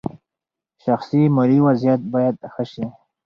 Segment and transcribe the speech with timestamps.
[0.83, 2.85] شخصي مالي وضعیت باید ښه شي.